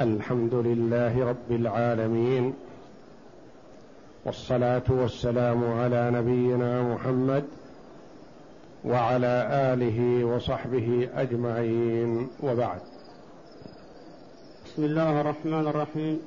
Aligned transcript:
الحمد 0.00 0.54
لله 0.54 1.24
رب 1.24 1.50
العالمين 1.50 2.54
والصلاة 4.24 4.82
والسلام 4.88 5.72
على 5.72 6.10
نبينا 6.10 6.82
محمد 6.82 7.44
وعلى 8.84 9.48
آله 9.72 10.24
وصحبه 10.24 11.08
أجمعين. 11.14 12.28
وبعد. 12.42 12.80
بسم 14.64 14.84
الله 14.84 15.20
الرحمن 15.20 15.66
الرحيم. 15.66 16.20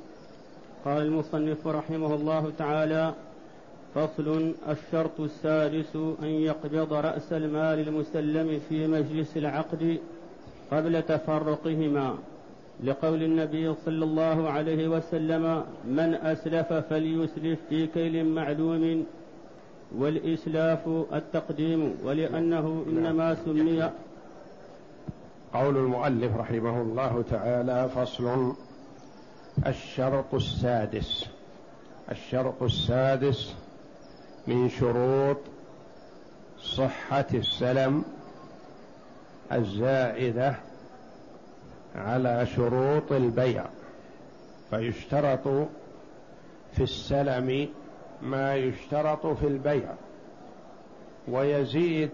قال 0.85 1.01
المصنف 1.01 1.67
رحمه 1.67 2.15
الله 2.15 2.51
تعالى 2.57 3.13
فصل 3.95 4.53
الشرط 4.69 5.19
السادس 5.19 5.95
أن 6.21 6.27
يقبض 6.27 6.93
رأس 6.93 7.33
المال 7.33 7.87
المسلم 7.87 8.59
في 8.69 8.87
مجلس 8.87 9.37
العقد 9.37 9.99
قبل 10.71 11.01
تفرقهما. 11.01 12.17
لقول 12.83 13.23
النبي 13.23 13.73
صلى 13.85 14.05
الله 14.05 14.49
عليه 14.49 14.87
وسلم 14.87 15.63
من 15.85 16.13
أسلف 16.15 16.73
فليسلف 16.73 17.59
في 17.69 17.87
كيل 17.87 18.25
معلوم. 18.25 19.05
والإسلاف 19.97 20.87
التقديم 21.13 21.95
ولأنه 22.03 22.85
إنما 22.89 23.35
سمي 23.45 23.89
قول 25.53 25.77
المؤلف 25.77 26.37
رحمه 26.37 26.81
الله 26.81 27.23
تعالى 27.31 27.89
فصل 27.95 28.53
الشرط 29.67 30.33
السادس. 30.33 31.25
الشرط 32.11 32.63
السادس 32.63 33.53
من 34.47 34.69
شروط 34.69 35.37
صحة 36.61 37.27
السلم 37.33 38.03
الزائدة 39.51 40.55
على 41.95 42.45
شروط 42.45 43.11
البيع 43.11 43.65
فيشترط 44.69 45.47
في 46.73 46.83
السلم 46.83 47.67
ما 48.21 48.55
يشترط 48.55 49.27
في 49.27 49.47
البيع 49.47 49.89
ويزيد 51.27 52.09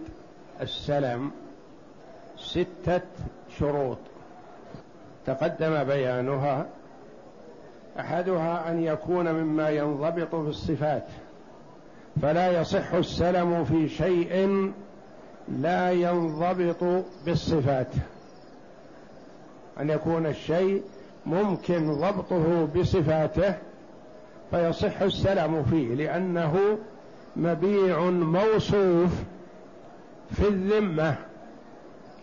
السلم 0.62 1.32
ستة 2.38 3.02
شروط. 3.60 3.98
تقدم 5.26 5.84
بيانها 5.84 6.66
أحدها 8.00 8.72
أن 8.72 8.84
يكون 8.84 9.32
مما 9.32 9.70
ينضبط 9.70 10.36
في 10.36 10.50
الصفات 10.50 11.06
فلا 12.22 12.62
يصح 12.62 12.94
السلم 12.94 13.64
في 13.66 13.90
شيء 13.90 14.72
لا 15.50 15.92
ينضبط 15.92 17.04
بالصفات. 17.26 17.88
أن 19.80 19.90
يكون 19.90 20.26
الشيء 20.26 20.84
ممكن 21.26 21.94
ضبطه 21.94 22.68
بصفاته 22.76 23.54
فيصح 24.52 25.02
السلم 25.02 25.64
فيه 25.64 25.96
لأنه 25.96 26.78
مبيع 27.36 28.00
موصوف 28.10 29.12
في 30.32 30.48
الذمة 30.48 31.16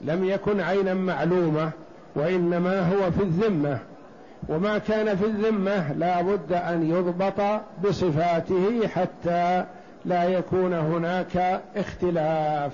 لم 0.01 0.25
يكن 0.25 0.61
عينا 0.61 0.95
معلومة 0.95 1.71
وإنما 2.15 2.81
هو 2.81 3.11
في 3.11 3.23
الذمة. 3.23 3.79
وما 4.49 4.79
كان 4.79 5.17
في 5.17 5.25
الذمة 5.27 5.93
لا 5.93 6.23
بد 6.23 6.53
أن 6.53 6.91
يضبط 6.91 7.61
بصفاته 7.85 8.89
حتى 8.89 9.65
لا 10.05 10.25
يكون 10.25 10.73
هناك 10.73 11.63
اختلاف. 11.77 12.73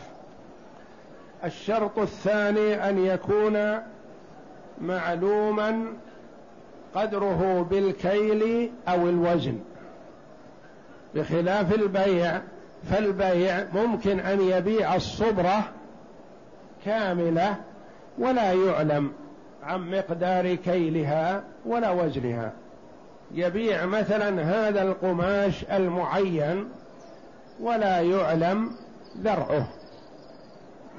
الشرط 1.44 1.98
الثاني 1.98 2.89
أن 2.89 2.98
يكون 2.98 3.78
معلوما 4.81 5.87
قدره 6.95 7.67
بالكيل 7.70 8.70
أو 8.89 9.09
الوزن. 9.09 9.59
بخلاف 11.14 11.75
البيع 11.75 12.41
فالبيع 12.91 13.64
ممكن 13.75 14.20
أن 14.20 14.41
يبيع 14.41 14.95
الصبرة 14.95 15.69
كاملة 16.85 17.57
ولا 18.19 18.52
يعلم 18.52 19.13
عن 19.63 19.91
مقدار 19.91 20.55
كيلها 20.55 21.45
ولا 21.67 21.91
وزنها. 21.91 22.52
يبيع 23.35 23.86
مثلا 23.86 24.42
هذا 24.42 24.83
القماش 24.83 25.64
المعين 25.64 26.69
ولا 27.61 28.01
يعلم 28.01 28.70
ذرعه 29.19 29.69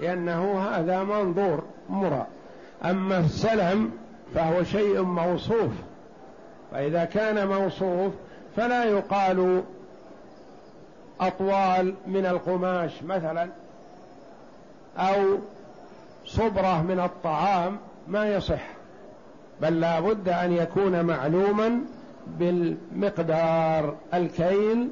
لأنه 0.01 0.59
هذا 0.59 1.03
منظور 1.03 1.63
مرى 1.89 2.27
أما 2.85 3.19
السلم 3.19 3.91
فهو 4.35 4.63
شيء 4.63 5.01
موصوف 5.01 5.71
فإذا 6.71 7.05
كان 7.05 7.47
موصوف 7.47 8.13
فلا 8.55 8.83
يقال 8.83 9.63
أطوال 11.21 11.95
من 12.07 12.25
القماش 12.25 13.03
مثلا 13.03 13.49
أو 14.97 15.37
صبرة 16.25 16.81
من 16.81 16.99
الطعام 16.99 17.77
ما 18.07 18.35
يصح 18.35 18.61
بل 19.61 19.79
لا 19.79 19.99
بد 19.99 20.29
أن 20.29 20.51
يكون 20.51 21.05
معلوما 21.05 21.79
بالمقدار 22.27 23.95
الكيل 24.13 24.89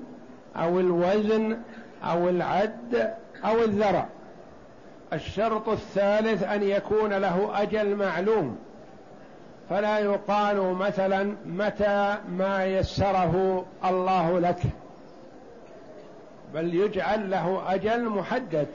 أو 0.56 0.80
الوزن 0.80 1.58
أو 2.04 2.30
العد 2.30 3.14
أو 3.46 3.64
الذرع 3.64 4.06
الشرط 5.14 5.70
الثالث 5.70 6.44
أن 6.44 6.64
يكون 6.64 7.14
له 7.14 7.62
أجل 7.62 7.96
معلوم. 7.96 8.58
فلا 9.70 10.00
يقال 10.00 10.74
مثلا 10.74 11.36
متى 11.46 12.18
ما 12.30 12.66
يسره 12.66 13.66
الله 13.86 14.40
لك. 14.40 14.60
بل 16.54 16.76
يجعل 16.76 17.32
له 17.32 17.64
أجل 17.68 18.10
محدد. 18.10 18.68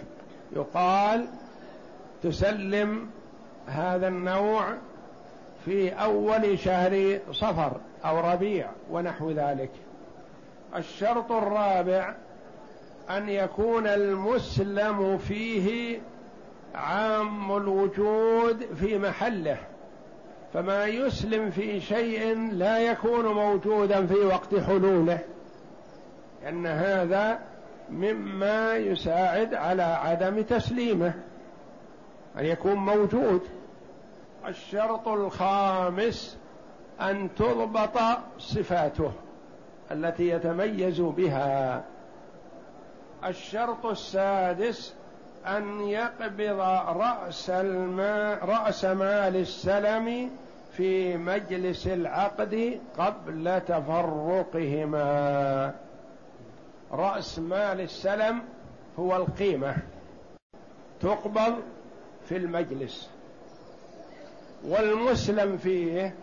يقال 0.57 1.27
تسلم 2.23 3.11
هذا 3.67 4.09
النوع 4.09 4.65
في 5.65 5.91
أول 5.91 6.59
شهر 6.59 7.19
صفر 7.33 7.73
أو 8.05 8.21
ربيع 8.21 8.69
ونحو 8.91 9.31
ذلك. 9.31 9.71
الشرط 10.77 11.33
الرابع 11.33 12.15
أن 13.11 13.29
يكون 13.29 13.87
المسلم 13.87 15.19
فيه 15.19 15.99
عام 16.77 17.57
الوجود 17.57 18.75
في 18.75 18.99
محله 18.99 19.59
فما 20.55 20.85
يسلم 20.87 21.51
في 21.51 21.81
شيء 21.81 22.51
لا 22.53 22.79
يكون 22.79 23.25
موجودا 23.25 24.07
في 24.07 24.15
وقت 24.15 24.55
حلوله 24.55 25.19
لأن 26.43 26.67
هذا 26.67 27.39
مما 27.91 28.77
يساعد 28.77 29.55
على 29.55 29.83
عدم 29.83 30.43
تسليمه 30.43 31.15
أن 32.39 32.45
يكون 32.45 32.75
موجود. 32.75 33.41
الشرط 34.47 35.09
الخامس 35.09 36.39
أن 37.01 37.29
تضبط 37.37 37.99
صفاته 38.39 39.13
التي 39.93 40.29
يتميز 40.29 41.01
بها. 41.01 41.85
الشرط 43.25 43.87
السادس 43.87 44.95
أن 45.47 45.81
يقبض 45.81 46.61
رأس 46.97 47.51
الماء 47.51 48.45
رأس 48.45 48.85
مال 48.85 49.37
السلم 49.37 50.31
في 50.73 51.17
مجلس 51.17 51.87
العقد 51.87 52.81
قبل 52.99 53.61
تفرقهما. 53.61 55.05
رأس 56.93 57.39
مال 57.39 57.81
السلم 57.81 58.43
هو 58.99 59.17
القيمة 59.17 59.77
تقبض 61.01 61.55
في 62.29 62.37
المجلس. 62.37 63.11
والمسلم 64.65 65.57
فيه 65.57 66.15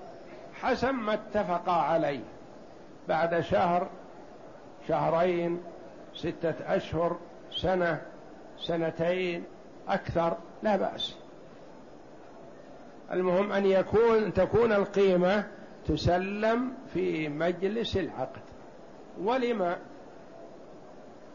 حسب 0.61 0.93
ما 0.93 1.13
اتفق 1.13 1.69
عليه. 1.69 2.23
بعد 3.07 3.39
شهر 3.39 3.87
شهرين 4.87 5.61
ستة 6.15 6.75
أشهر 6.75 7.17
سنة 7.51 8.01
سنتين 8.59 9.43
أكثر 9.87 10.37
لا 10.63 10.75
بأس. 10.75 11.15
المهم 13.11 13.51
أن 13.51 13.65
يكون 13.65 14.33
تكون 14.33 14.71
القيمة 14.71 15.47
تسلم 15.87 16.73
في 16.93 17.29
مجلس 17.29 17.97
العقد. 17.97 18.41
ولما؟ 19.21 19.77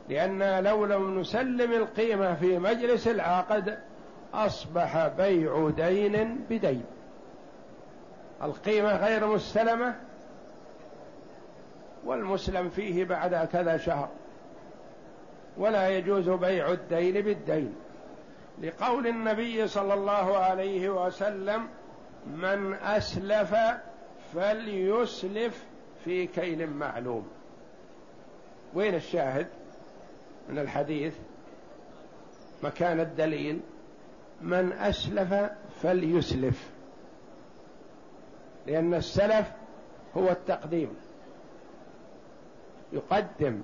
لأن 0.09 0.65
لو 0.65 0.85
لم 0.85 1.21
نسلم 1.21 1.73
القيمة 1.73 2.35
في 2.35 2.59
مجلس 2.59 3.09
العقد 3.09 3.79
أصبح 4.35 5.09
بيع 5.09 5.71
دين 5.77 6.45
بدين. 6.51 6.85
القيمة 8.43 8.97
غير 8.97 9.27
مستلمة 9.27 9.95
والمسلم 12.05 12.71
فيه 12.71 13.05
بعد 13.05 13.49
كذا 13.53 13.77
شهر. 13.77 14.09
ولا 15.59 15.89
يجوز 15.89 16.29
بيع 16.29 16.73
الدين 16.73 17.21
بالدين. 17.21 17.75
لقول 18.63 19.07
النبي 19.07 19.69
صلى 19.69 19.95
الله 19.95 20.37
عليه 20.39 21.07
وسلم 21.07 21.69
من 22.27 22.75
أسلف 22.75 23.55
فليسلف 24.35 25.65
في 26.05 26.27
كيل 26.27 26.71
معلوم. 26.71 27.29
وين 28.75 28.95
الشاهد 28.95 29.47
من 30.49 30.59
الحديث؟ 30.59 31.15
مكان 32.63 33.01
الدليل 33.01 33.61
من 34.43 34.73
أسلف 34.73 35.35
فليسلف. 35.83 36.71
لأن 38.67 38.95
السلف 38.95 39.53
هو 40.17 40.29
التقديم. 40.29 40.97
يقدم 42.93 43.61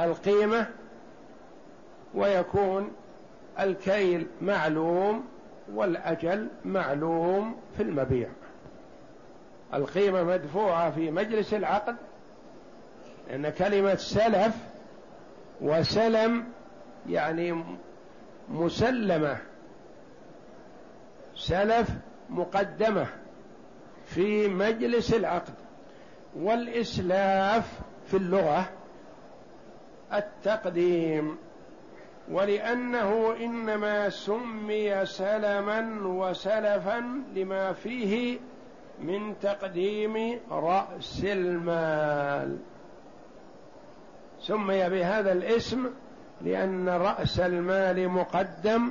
القيمة 0.00 0.70
ويكون 2.16 2.92
الكيل 3.60 4.26
معلوم 4.40 5.24
والأجل 5.74 6.48
معلوم 6.64 7.56
في 7.76 7.82
المبيع. 7.82 8.28
القيمة 9.74 10.22
مدفوعة 10.22 10.90
في 10.90 11.10
مجلس 11.10 11.54
العقد 11.54 11.96
لأن 13.28 13.48
كلمة 13.48 13.94
سلف 13.94 14.54
وسلم 15.60 16.44
يعني 17.08 17.64
مسلمة. 18.48 19.38
سلف 21.36 21.90
مقدمة 22.30 23.06
في 24.06 24.48
مجلس 24.48 25.14
العقد. 25.14 25.54
والإسلاف 26.36 27.80
في 28.06 28.16
اللغة 28.16 28.70
التقديم. 30.12 31.38
ولأنه 32.30 33.36
إنما 33.40 34.10
سمي 34.10 35.06
سلما 35.06 36.00
وسلفا 36.02 37.04
لما 37.34 37.72
فيه 37.72 38.38
من 39.00 39.34
تقديم 39.42 40.40
رأس 40.50 41.24
المال. 41.24 42.58
سمي 44.40 44.88
بهذا 44.88 45.32
الاسم 45.32 45.90
لأن 46.42 46.88
رأس 46.88 47.40
المال 47.40 48.08
مقدم 48.08 48.90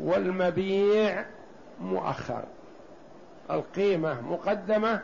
والمبيع 0.00 1.24
مؤخر. 1.80 2.42
القيمة 3.50 4.20
مقدمة 4.20 5.02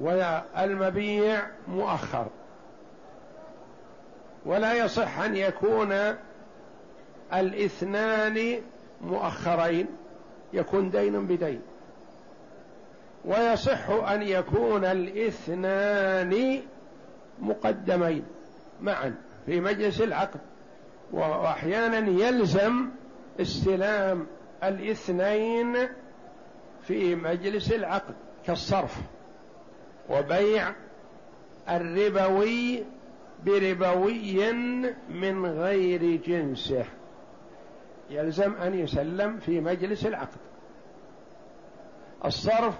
والمبيع 0.00 1.42
مؤخر. 1.68 2.26
ولا 4.46 4.74
يصح 4.74 5.18
أن 5.18 5.36
يكون 5.36 6.16
الاثنان 7.32 8.60
مؤخرين 9.00 9.86
يكون 10.52 10.90
دين 10.90 11.26
بدين. 11.26 11.60
ويصح 13.24 13.90
أن 13.90 14.22
يكون 14.22 14.84
الاثنان 14.84 16.60
مقدمين 17.40 18.24
معا 18.82 19.14
في 19.46 19.60
مجلس 19.60 20.00
العقد. 20.00 20.40
واحيانا 21.12 22.26
يلزم 22.26 22.88
استلام 23.40 24.26
الاثنين 24.64 25.76
في 26.86 27.14
مجلس 27.14 27.72
العقد 27.72 28.14
كالصرف 28.46 28.96
وبيع 30.10 30.72
الربوي 31.68 32.84
بربوي 33.44 34.52
من 35.08 35.46
غير 35.46 36.16
جنسه. 36.16 36.84
يلزم 38.10 38.54
أن 38.54 38.74
يسلم 38.74 39.38
في 39.38 39.60
مجلس 39.60 40.06
العقد. 40.06 40.38
الصرف 42.24 42.74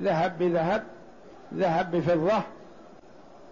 ذهب 0.00 0.38
بذهب 0.38 0.84
ذهب 1.54 1.96
بفضة 1.96 2.42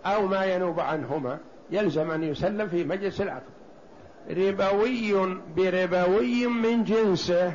أو 0.06 0.26
ما 0.26 0.44
ينوب 0.44 0.80
عنهما 0.80 1.38
يلزم 1.70 2.10
أن 2.10 2.24
يسلم 2.24 2.68
في 2.68 2.84
مجلس 2.84 3.20
العقد. 3.20 3.56
ربوي 4.30 5.38
بربوي 5.56 6.46
من 6.46 6.84
جنسه 6.84 7.54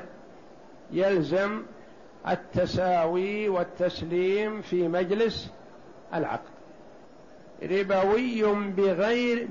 يلزم 0.91 1.63
التساوي 2.27 3.49
والتسليم 3.49 4.61
في 4.61 4.87
مجلس 4.87 5.51
العقد. 6.13 6.49
ربوي 7.63 8.43
بغير 8.71 9.47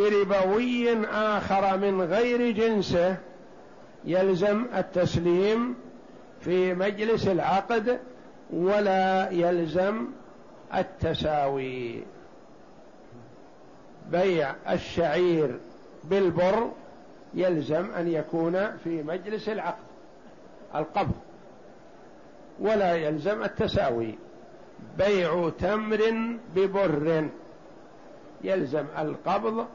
بربوي 0.00 1.06
آخر 1.06 1.76
من 1.76 2.02
غير 2.02 2.50
جنسه 2.50 3.16
يلزم 4.04 4.66
التسليم 4.76 5.74
في 6.40 6.74
مجلس 6.74 7.28
العقد 7.28 8.00
ولا 8.50 9.30
يلزم 9.30 10.06
التساوي. 10.74 12.02
بيع 14.10 14.54
الشعير 14.70 15.58
بالبر 16.04 16.70
يلزم 17.34 17.90
أن 17.90 18.08
يكون 18.08 18.76
في 18.84 19.02
مجلس 19.02 19.48
العقد 19.48 19.84
القبض 20.74 21.14
ولا 22.60 22.94
يلزم 22.94 23.42
التساوي. 23.42 24.14
بيع 24.98 25.50
تمر 25.58 26.00
ببر 26.56 27.28
يلزم 28.44 28.84
القبض 28.98 29.66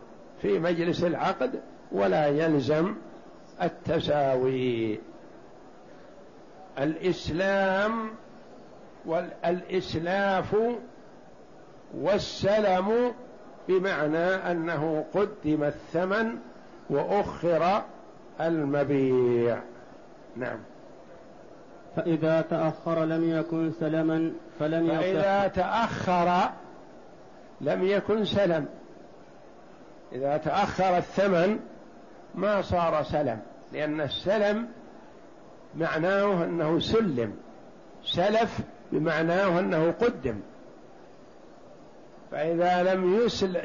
في 0.46 0.60
مجلس 0.60 1.04
العقد 1.04 1.60
ولا 1.92 2.28
يلزم 2.28 2.96
التساوي. 3.62 5.00
الإسلام 6.80 8.10
والاسلاف 9.06 10.56
والسلم 11.98 13.14
بمعنى 13.68 14.18
أنه 14.18 15.06
قدم 15.14 15.64
الثمن 15.64 16.38
وأخر 16.90 17.82
المبيع. 18.42 19.60
نعم. 20.38 20.60
فإذا 21.96 22.42
تأخر 22.42 23.04
لم 23.04 23.40
يكن 23.40 23.72
سلما 23.80 24.32
فلم 24.60 24.86
يصح 24.86 25.00
فإذا 25.00 25.48
تأخر 25.48 26.50
لم 27.62 27.84
يكن 27.84 28.26
سلم. 28.26 28.66
إذا 30.16 30.38
تأخر 30.38 30.98
الثمن 30.98 31.60
ما 32.36 32.62
صار 32.62 33.04
سلم 33.04 33.40
لأن 33.74 34.02
السلم 34.02 34.68
معناه 35.76 36.44
أنه 36.44 36.80
سلم 36.80 37.34
سلف 38.04 38.60
بمعناه 38.92 39.60
أنه 39.60 39.92
قدم. 39.92 40.40
فإذا 42.32 42.94
لم 42.94 43.16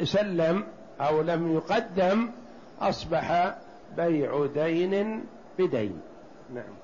يسلم 0.00 0.64
أو 1.00 1.22
لم 1.22 1.54
يقدم 1.54 2.30
أصبح 2.80 3.54
بيع 3.96 4.46
دين 4.46 5.24
بدين. 5.58 6.00
نعم. 6.54 6.74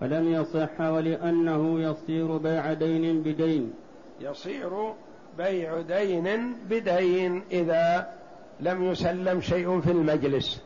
فلم 0.00 0.32
يصح 0.32 0.80
ولأنه 0.80 1.80
يصير 1.80 2.36
بيع 2.36 2.72
دين 2.72 3.22
بدين. 3.22 3.72
يصير 4.20 4.92
بيع 5.38 5.80
دين 5.80 6.56
بدين 6.70 7.44
إذا 7.50 8.12
لم 8.60 8.84
يسلم 8.84 9.40
شيء 9.40 9.80
في 9.80 9.90
المجلس. 9.90 10.62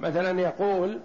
مثلا 0.00 0.40
يقول 0.40 0.98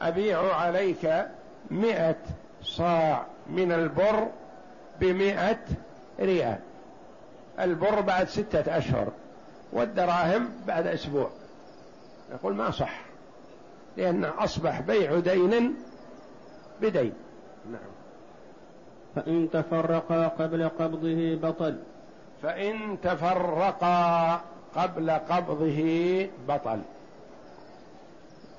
أبيع 0.00 0.54
عليك 0.54 1.26
مئة 1.70 2.16
صاع 2.62 3.26
من 3.46 3.72
البر 3.72 4.28
بمئة 5.00 5.58
ريال. 6.20 6.58
البر 7.60 8.00
بعد 8.00 8.28
ستة 8.28 8.78
أشهر 8.78 9.08
والدراهم 9.72 10.48
بعد 10.66 10.86
أسبوع. 10.86 11.30
يقول 12.32 12.54
ما 12.54 12.70
صح 12.70 13.00
لأن 13.96 14.24
أصبح 14.24 14.80
بيع 14.80 15.18
دين 15.18 15.76
بدين. 16.80 17.12
نعم 17.72 17.94
فإن 19.14 19.48
تفرقا 19.52 20.28
قبل 20.28 20.68
قبضه 20.68 21.34
بطل. 21.34 21.78
فإن 22.44 22.98
تفرقا 23.02 24.40
قبل 24.76 25.10
قبضه 25.10 25.80
بطل. 26.48 26.78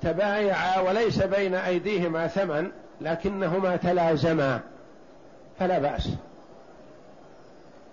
تبايعا 0.02 0.80
وليس 0.80 1.22
بين 1.22 1.54
أيديهما 1.54 2.26
ثمن 2.26 2.70
لكنهما 3.00 3.76
تلازما 3.76 4.60
فلا 5.58 5.78
بأس. 5.78 6.08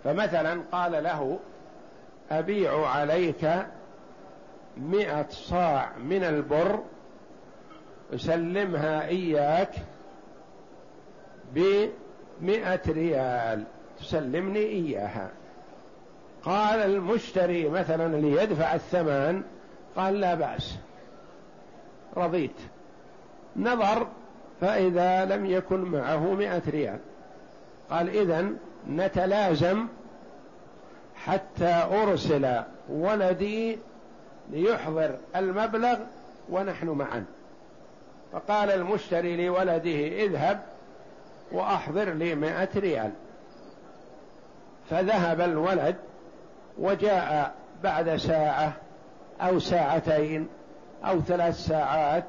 فمثلا 0.04 0.62
قال 0.72 1.04
له 1.04 1.40
أبيع 2.32 2.88
عليك 2.88 3.50
مئة 4.78 5.26
صاع 5.30 5.90
من 5.98 6.24
البر 6.24 6.80
أسلمها 8.14 9.08
إياك 9.08 9.72
بمئة 11.54 12.82
ريال 12.88 13.64
تسلمني 14.00 14.60
إياها. 14.60 15.30
قال 16.46 16.80
المشتري 16.80 17.70
مثلا 17.70 18.18
ليدفع 18.18 18.76
الثمن 18.76 19.44
قال 19.96 20.20
لا 20.20 20.36
بأس. 20.36 20.76
رضيت. 22.18 22.56
نظر 23.56 24.08
فإذا 24.62 25.26
لم 25.26 25.46
يكن 25.46 25.80
معه 25.80 26.34
مئة 26.34 26.62
ريال. 26.70 27.00
قال 27.90 28.10
إذن 28.10 28.58
نتلازم 28.90 29.88
حتى 31.16 31.88
أرسل 31.92 32.62
ولدي 32.90 33.78
ليحضر 34.52 35.16
المبلغ 35.36 35.98
ونحن 36.50 36.90
معا. 36.90 37.26
فقال 38.34 38.72
المشتري 38.72 39.48
لولده 39.48 40.24
اذهب 40.24 40.62
وأحضر 41.52 42.10
لي 42.14 42.36
مائة 42.36 42.70
ريال. 42.76 43.12
فذهب 44.90 45.42
الولد 45.42 45.96
وجاء 46.78 47.54
بعد 47.84 48.16
ساعة 48.16 48.74
أو 49.42 49.60
ساعتين 49.60 50.48
أو 51.06 51.22
ثلاث 51.22 51.56
ساعات 51.56 52.24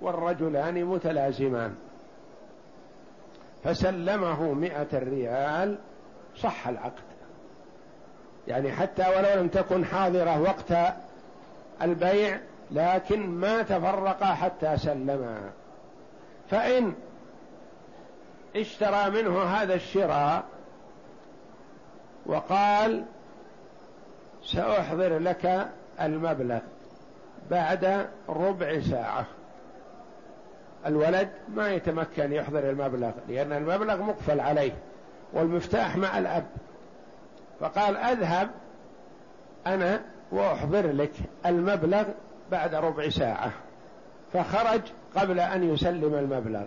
والرجلان 0.00 0.84
متلازمان. 0.84 1.74
فسلمه 3.64 4.52
مئة 4.52 4.88
ريال 4.98 5.78
صح 6.36 6.68
العقد. 6.68 7.02
يعني 8.48 8.72
حتى 8.72 9.02
ولو 9.08 9.40
لم 9.40 9.48
تكن 9.48 9.84
حاضرة 9.84 10.40
وقت 10.40 10.94
البيع 11.82 12.40
لكن 12.70 13.28
ما 13.28 13.62
تفرقا 13.62 14.26
حتى 14.26 14.76
سلما. 14.76 15.40
فإن 16.50 16.94
اشترى 18.56 19.10
منه 19.10 19.42
هذا 19.42 19.74
الشراء 19.74 20.44
وقال 22.26 23.04
سأحضر 24.52 25.18
لك 25.18 25.68
المبلغ 26.00 26.58
بعد 27.50 28.08
ربع 28.28 28.80
ساعة. 28.80 29.26
الولد 30.86 31.28
ما 31.48 31.70
يتمكن 31.70 32.32
يحضر 32.32 32.70
المبلغ 32.70 33.10
لأن 33.28 33.52
المبلغ 33.52 34.02
مقفل 34.02 34.40
عليه 34.40 34.72
والمفتاح 35.32 35.96
مع 35.96 36.18
الأب. 36.18 36.46
فقال 37.60 37.96
أذهب 37.96 38.50
أنا 39.66 40.00
وأحضر 40.32 40.92
لك 40.92 41.12
المبلغ 41.46 42.04
بعد 42.50 42.74
ربع 42.74 43.08
ساعة. 43.08 43.52
فخرج 44.32 44.80
قبل 45.16 45.40
أن 45.40 45.74
يسلم 45.74 46.14
المبلغ. 46.14 46.64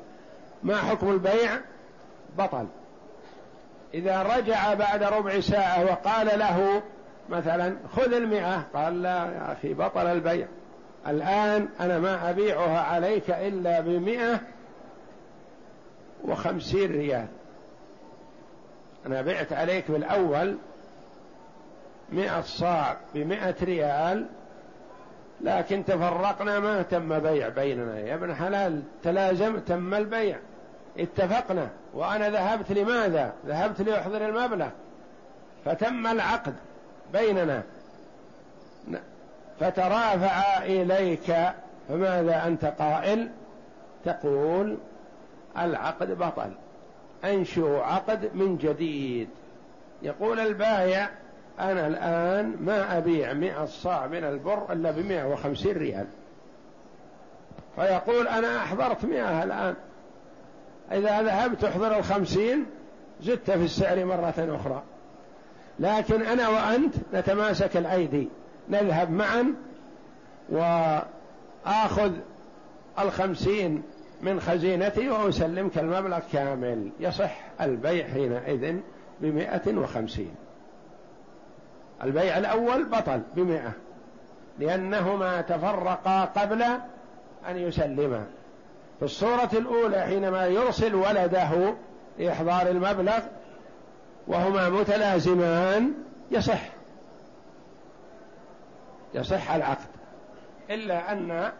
ما 0.63 0.77
حكم 0.77 1.11
البيع؟ 1.11 1.51
بطل. 2.37 2.65
إذا 3.93 4.23
رجع 4.23 4.73
بعد 4.73 5.03
ربع 5.03 5.39
ساعة 5.39 5.83
وقال 5.83 6.39
له 6.39 6.81
مثلا 7.29 7.75
خذ 7.95 8.13
المئة. 8.13 8.67
قال 8.73 9.01
لا 9.01 9.09
يا 9.09 9.53
أخي 9.53 9.73
بطل 9.73 10.07
البيع. 10.07 10.47
الآن 11.07 11.67
أنا 11.79 11.99
ما 11.99 12.29
أبيعها 12.29 12.79
عليك 12.79 13.29
إلا 13.29 13.79
بمئة 13.79 14.39
وخمسين 16.23 16.91
ريال. 16.91 17.27
أنا 19.05 19.21
بعت 19.21 19.53
عليك 19.53 19.91
بالأول 19.91 20.57
مئة 22.11 22.41
صاع 22.41 22.97
بمئة 23.13 23.55
ريال 23.63 24.25
لكن 25.41 25.85
تفرقنا 25.85 26.59
ما 26.59 26.81
تم 26.81 27.19
بيع 27.19 27.49
بيننا. 27.49 27.99
يا 27.99 28.15
ابن 28.15 28.35
حلال 28.35 28.81
تلازم 29.03 29.59
تم 29.59 29.93
البيع. 29.93 30.39
اتفقنا. 30.97 31.69
وأنا 31.93 32.29
ذهبت 32.29 32.71
لماذا؟ 32.71 33.33
ذهبت 33.45 33.81
لأحضر 33.81 34.29
المبلغ. 34.29 34.69
فتم 35.65 36.07
العقد. 36.07 36.55
بيننا. 37.13 37.63
فترافع 39.59 40.63
إليك 40.63 41.35
فماذا 41.89 42.47
أنت 42.47 42.65
قائل؟ 42.65 43.29
تقول 44.05 44.77
العقد 45.57 46.17
بطل 46.17 46.51
أنشئ 47.25 47.77
عقد 47.79 48.29
من 48.33 48.57
جديد. 48.57 49.29
يقول 50.01 50.39
البايع 50.39 51.09
أنا 51.59 51.87
الآن 51.87 52.55
ما 52.59 52.97
أبيع 52.97 53.33
مئة 53.33 53.65
صاع 53.65 54.07
من 54.07 54.23
البر 54.23 54.73
إلا 54.73 54.91
بمئة 54.91 55.23
وخمسين 55.23 55.77
ريال. 55.77 56.05
فيقول 57.75 58.27
أنا 58.27 58.57
أحضرت 58.57 59.05
مئة 59.05 59.43
الآن. 59.43 59.75
إذا 60.91 61.21
ذهبت 61.21 61.61
تحضر 61.61 61.97
الخمسين 61.97 62.65
زدت 63.21 63.51
في 63.51 63.63
السعر 63.63 64.05
مرة 64.05 64.57
أخرى. 64.61 64.83
لكن 65.79 66.21
أنا 66.21 66.49
وأنت 66.49 66.95
نتماسك 67.13 67.77
الأيدي 67.77 68.29
نذهب 68.69 69.11
معا 69.11 69.55
وآخذ 70.49 72.11
الخمسين 72.99 73.83
من 74.21 74.39
خزينتي 74.39 75.09
وأسلمك 75.09 75.77
المبلغ 75.77 76.19
كامل 76.33 76.89
يصح 76.99 77.37
البيع 77.61 78.07
حينئذ 78.07 78.75
بمائة 79.21 79.77
وخمسين. 79.77 80.35
البيع 82.03 82.37
الأول 82.37 82.83
بطل 82.83 83.21
بمئة 83.35 83.71
لأنهما 84.59 85.41
تفرقا 85.41 86.25
قبل 86.25 86.63
أن 87.49 87.57
يسلما. 87.57 88.25
في 88.99 89.05
الصورة 89.05 89.49
الأولى 89.53 90.01
حينما 90.01 90.45
يرسل 90.45 90.95
ولده 90.95 91.73
لإحضار 92.19 92.67
المبلغ 92.67 93.19
وهما 94.27 94.69
متلازمان 94.69 95.93
يصح. 96.31 96.69
يصح 99.13 99.51
العقد. 99.51 99.87
إلا 100.69 101.11
أن 101.11 101.51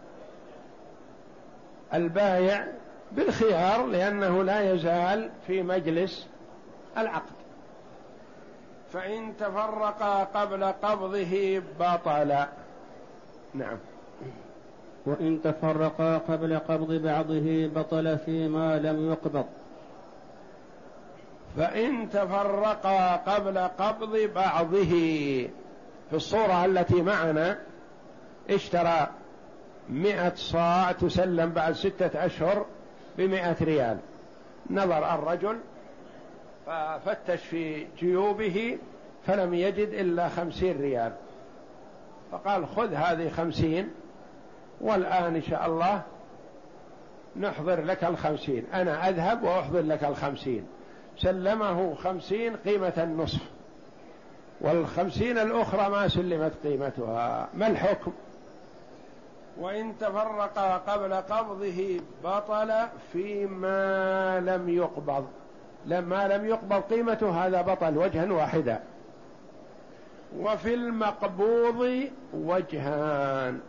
البايع 1.94 2.68
بالخيار 3.12 3.86
لأنه 3.86 4.44
لا 4.44 4.74
يزال 4.74 5.30
في 5.48 5.62
مجلس 5.62 6.28
العقد. 6.98 7.34
فإن 8.94 9.38
تفرقا 9.38 10.24
قبل 10.24 10.64
قبضه 10.64 11.62
بطل 11.80 12.46
نعم. 13.54 13.78
وإن 15.06 15.42
تفرقا 15.42 16.18
قبل 16.18 16.60
قبض 16.60 16.92
بعضه 16.94 17.68
بطل 17.68 18.18
فيما 18.18 18.80
لم 18.80 19.12
يقبض. 19.12 19.46
فإن 21.58 22.10
تفرقا 22.10 23.16
قبل 23.16 23.58
قبض 23.58 24.18
بعضه. 24.36 24.90
في 26.10 26.16
الصورة 26.16 26.66
التي 26.66 27.02
معنا 27.02 27.60
اشترى 28.50 29.08
مئة 29.90 30.36
صاع 30.36 30.92
تسلم 30.92 31.50
بعد 31.50 31.74
ستة 31.74 32.26
أشهر 32.26 32.66
بمئة 33.18 33.56
ريال. 33.62 33.98
نظر 34.70 35.16
الرجل 35.16 35.60
ففتش 36.66 37.40
في 37.40 37.88
جيوبه 37.98 38.78
فلم 39.28 39.54
يجد 39.54 39.88
إلا 39.88 40.30
خمسين 40.30 40.82
ريال. 40.82 41.14
فقال 42.32 42.68
خذ 42.68 42.94
هذه 42.94 43.30
خمسين 43.30 43.90
والآن 44.82 45.36
إن 45.36 45.42
شاء 45.42 45.66
الله 45.66 46.02
نحضر 47.40 47.82
لك 47.82 48.04
الخمسين. 48.04 48.66
أنا 48.74 49.10
أذهب 49.10 49.44
وأحضر 49.44 49.82
لك 49.82 50.04
الخمسين. 50.04 50.68
سلمه 51.18 51.96
خمسين 51.96 52.56
قيمة 52.56 52.94
النصف. 52.98 53.42
والخمسين 54.62 55.38
الأخرى 55.38 55.90
ما 55.90 56.08
سلمت 56.08 56.52
قيمتها. 56.64 57.50
ما 57.54 57.68
الحكم؟ 57.68 58.12
وإن 59.60 59.94
تفرقا 60.00 60.78
قبل 60.78 61.14
قبضه 61.14 62.00
بطل 62.24 62.74
فيما 63.14 64.40
لم 64.40 64.70
يقبض. 64.70 65.28
لما 65.86 66.28
لم 66.28 66.46
يقبض 66.46 66.82
قيمته 66.82 67.46
هذا 67.46 67.62
بطل 67.62 67.98
وجها 67.98 68.32
واحدا. 68.34 68.80
وفي 70.40 70.74
المقبوض 70.74 72.10
وجهان. 72.34 73.60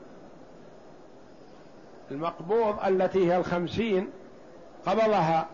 المقبوض 2.10 2.84
التي 2.86 3.32
هي 3.32 3.36
الخمسين 3.36 4.10
قبضها 4.86 5.46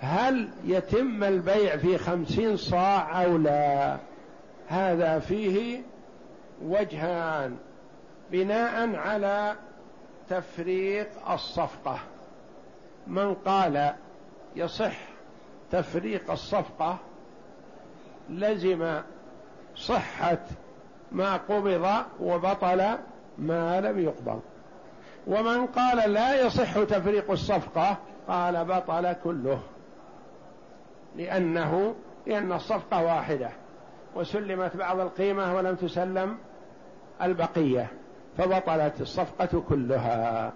هل 0.00 0.48
يتم 0.64 1.24
البيع 1.24 1.76
في 1.76 1.98
خمسين 1.98 2.56
صاع 2.56 3.24
أو 3.24 3.36
لا؟ 3.36 3.96
هذا 4.68 5.18
فيه 5.18 5.82
وجهان. 6.62 7.56
بناء 8.30 8.96
على 8.96 9.54
تفريق 10.28 11.30
الصفقة. 11.30 11.98
من 13.06 13.34
قال 13.34 13.94
يصح 14.56 14.96
تفريق 15.70 16.30
الصفقة 16.30 16.98
لزم 18.30 19.00
صحة 19.76 20.38
ما 21.12 21.36
قبض 21.36 22.04
وبطل 22.20 22.98
ما 23.38 23.80
لم 23.80 23.98
يقبض. 23.98 24.40
ومن 25.26 25.66
قال 25.66 26.12
لا 26.12 26.40
يصح 26.46 26.82
تفريق 26.82 27.30
الصفقة 27.30 27.96
قال 28.28 28.64
بطل 28.64 29.12
كله. 29.12 29.60
لأنه 31.16 31.94
لأن 32.26 32.52
الصفقة 32.52 33.04
واحدة 33.04 33.50
وسلمت 34.14 34.76
بعض 34.76 35.00
القيمة 35.00 35.56
ولم 35.56 35.74
تسلم 35.74 36.38
البقية 37.22 37.90
فبطلت 38.38 39.00
الصفقة 39.00 39.62
كلها. 39.68 40.52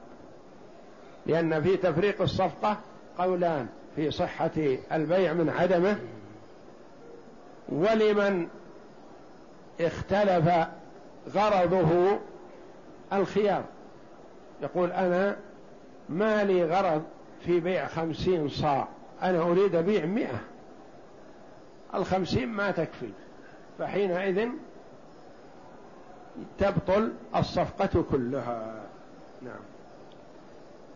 لأن 1.26 1.62
في 1.62 1.76
تفريق 1.76 2.22
الصفقة 2.22 2.76
قولان 3.18 3.66
في 3.96 4.10
صحة 4.10 4.50
البيع 4.92 5.32
من 5.32 5.50
عدمه 5.50 5.98
ولمن 7.68 8.48
اختلف 9.80 10.66
غرضه 11.34 12.18
الخيار. 13.12 13.64
يقول 14.62 14.92
أنا 14.92 15.36
ما 16.08 16.44
لي 16.44 16.64
غرض 16.64 17.02
في 17.40 17.60
بيع 17.60 17.86
خمسين 17.86 18.48
صاع. 18.48 18.88
أنا 19.24 19.42
أريد 19.42 19.74
أبيع 19.74 20.06
مئة. 20.06 20.40
الخمسين 21.94 22.48
ما 22.48 22.70
تكفي. 22.70 23.08
فحينئذ 23.78 24.48
تبطل 26.58 27.12
الصفقة 27.36 28.04
كلها. 28.10 28.82
نعم. 29.42 29.60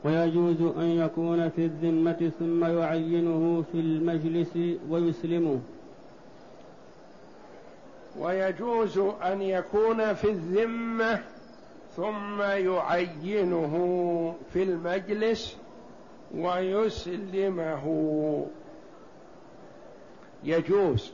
ويجوز 0.04 0.62
أن 0.76 0.88
يكون 0.88 1.48
في 1.48 1.64
الذمة 1.64 2.30
ثم 2.38 2.64
يعينه 2.64 3.64
في 3.72 3.80
المجلس 3.80 4.58
ويسلمه. 4.90 5.60
ويجوز 8.18 8.98
أن 8.98 9.42
يكون 9.42 10.14
في 10.14 10.30
الذمة 10.30 11.22
ثم 11.96 12.42
يعينه 12.42 13.74
في 14.52 14.62
المجلس 14.62 15.56
ويسلمه. 16.34 17.86
يجوز 20.44 21.12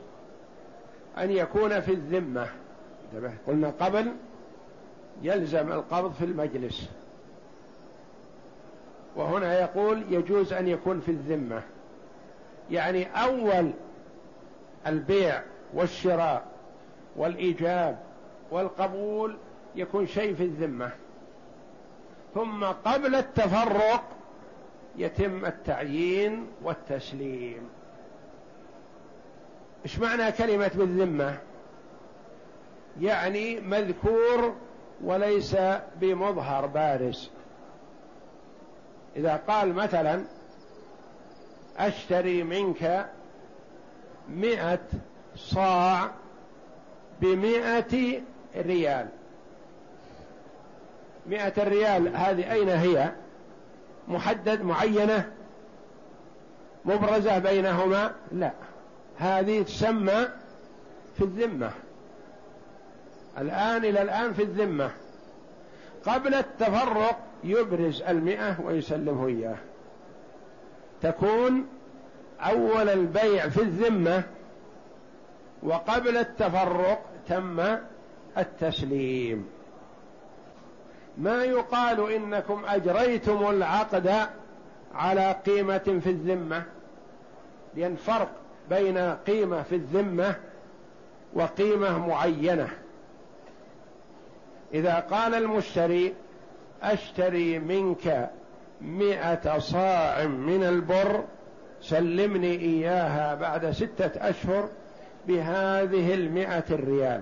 أن 1.17 1.31
يكون 1.31 1.79
في 1.79 1.91
الذمة. 1.91 2.47
قلنا 3.47 3.73
قبل 3.79 4.11
يلزم 5.21 5.71
القبض 5.71 6.13
في 6.13 6.25
المجلس. 6.25 6.89
وهنا 9.15 9.59
يقول 9.59 10.03
يجوز 10.09 10.53
أن 10.53 10.67
يكون 10.67 10.99
في 10.99 11.11
الذمة. 11.11 11.61
يعني 12.71 13.05
أول 13.05 13.71
البيع 14.87 15.41
والشراء 15.73 16.43
والإيجاب 17.15 17.99
والقبول 18.51 19.37
يكون 19.75 20.07
شيء 20.07 20.35
في 20.35 20.43
الذمة. 20.43 20.91
ثم 22.33 22.63
قبل 22.63 23.15
التفرق 23.15 24.03
يتم 24.97 25.45
التعيين 25.45 26.47
والتسليم. 26.63 27.69
إيش 29.85 29.99
معنى 29.99 30.31
كلمة 30.31 30.71
بالذمة؟ 30.75 31.37
يعني 33.01 33.59
مذكور 33.59 34.55
وليس 35.03 35.57
بمظهر 36.01 36.65
بارز. 36.65 37.29
إذا 39.15 39.41
قال 39.47 39.73
مثلا 39.73 40.23
أشتري 41.77 42.43
منك 42.43 43.09
مئة 44.29 44.79
صاع 45.35 46.11
بمئة 47.21 48.21
ريال. 48.55 49.07
مئة 51.25 51.63
الريال 51.63 52.15
هذه 52.15 52.51
أين 52.53 52.69
هي؟ 52.69 53.11
محدد 54.07 54.61
معينة 54.61 55.31
مبرزة 56.85 57.39
بينهما؟ 57.39 58.11
لا. 58.31 58.51
هذه 59.17 59.61
تسمى 59.61 60.27
في 61.17 61.23
الذمة. 61.23 61.71
الآن 63.37 63.85
إلى 63.85 64.01
الآن 64.01 64.33
في 64.33 64.43
الذمة. 64.43 64.91
قبل 66.05 66.33
التفرق 66.33 67.19
يبرز 67.43 68.01
المئة 68.01 68.61
ويسلمه 68.61 69.27
إياه. 69.27 69.57
تكون 71.01 71.67
أول 72.39 72.89
البيع 72.89 73.49
في 73.49 73.61
الذمة 73.61 74.23
وقبل 75.63 76.17
التفرق 76.17 77.01
تم 77.27 77.77
التسليم. 78.37 79.54
ما 81.17 81.43
يقال 81.43 82.11
إنكم 82.11 82.65
أجريتم 82.65 83.49
العقد 83.49 84.27
على 84.93 85.35
قيمة 85.45 85.99
في 86.03 86.09
الذمة. 86.09 86.63
لأن 87.75 87.95
فرق 87.95 88.29
بين 88.69 88.97
قيمة 88.97 89.61
في 89.61 89.75
الذمة 89.75 90.35
وقيمة 91.33 92.07
معينة. 92.07 92.69
إذا 94.73 94.99
قال 94.99 95.33
المشتري 95.35 96.13
أشتري 96.83 97.59
منك 97.59 98.29
مئة 98.81 99.59
صاع 99.59 100.25
من 100.25 100.63
البر 100.63 101.23
سلمني 101.81 102.51
إياها 102.51 103.35
بعد 103.35 103.71
ستة 103.71 104.29
أشهر 104.29 104.69
بهذه 105.27 106.13
المئة 106.13 106.63
الريال. 106.71 107.21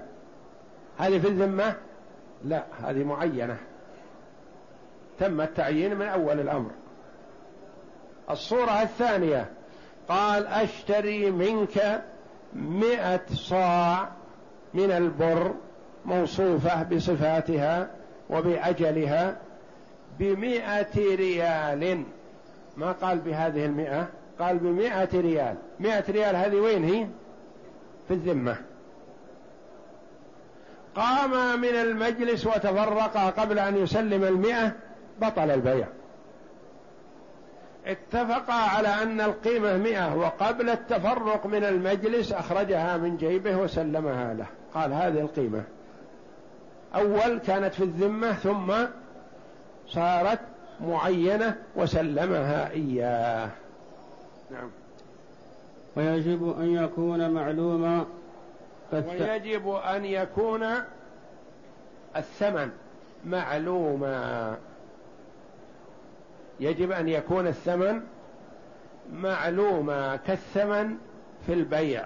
هذه 0.97 1.19
في 1.19 1.27
الذمة؟ 1.27 1.75
لا 2.45 2.63
هذه 2.83 3.03
معينة. 3.03 3.57
تم 5.19 5.41
التعيين 5.41 5.95
من 5.95 6.05
أول 6.05 6.39
الأمر. 6.39 6.71
الصورة 8.29 8.81
الثانية 8.81 9.49
قال 10.09 10.47
أشتري 10.47 11.31
منك 11.31 12.03
مئة 12.53 13.21
صاع 13.33 14.09
من 14.73 14.91
البر 14.91 15.53
موصوفة 16.05 16.83
بصفاتها 16.83 17.89
وبأجلها 18.29 19.37
بمئة 20.19 21.15
ريال. 21.15 22.03
ما 22.77 22.91
قال 22.91 23.19
بهذه 23.19 23.65
المئة؟ 23.65 24.07
قال 24.39 24.57
بمئة 24.57 25.21
ريال. 25.21 25.55
مئة 25.79 26.11
ريال 26.11 26.35
هذه 26.35 26.55
وين 26.55 26.83
هي؟ 26.83 27.07
في 28.07 28.13
الذمة. 28.13 28.57
قام 30.95 31.61
من 31.61 31.75
المجلس 31.75 32.47
وتفرقا 32.47 33.29
قبل 33.29 33.59
أن 33.59 33.77
يسلم 33.77 34.23
المئة 34.23 34.71
بطل 35.21 35.51
البيع. 35.51 35.87
اتفقا 37.85 38.53
على 38.53 38.87
أن 38.87 39.21
القيمة 39.21 39.77
مئة 39.77 40.15
وقبل 40.15 40.69
التفرق 40.69 41.45
من 41.45 41.63
المجلس 41.63 42.31
أخرجها 42.31 42.97
من 42.97 43.17
جيبه 43.17 43.57
وسلمها 43.57 44.33
له. 44.33 44.45
قال 44.73 44.93
هذه 44.93 45.19
القيمة. 45.19 45.63
أول 46.95 47.39
كانت 47.39 47.73
في 47.73 47.83
الذمة 47.83 48.33
ثم 48.33 48.73
صارت 49.87 50.39
معينة 50.81 51.55
وسلمها 51.75 52.71
إياه. 52.71 53.49
نعم. 54.51 54.69
ويجب 55.95 56.59
أن 56.59 56.75
يكون 56.75 57.29
معلوما 57.29 58.05
ويجب 58.93 59.69
أن 59.69 60.05
يكون 60.05 60.65
الثمن 62.15 62.69
معلوما. 63.25 64.57
يجب 66.59 66.91
أن 66.91 67.09
يكون 67.09 67.47
الثمن 67.47 68.01
معلوما 69.13 70.15
كالثمن 70.15 70.97
في 71.45 71.53
البيع. 71.53 72.05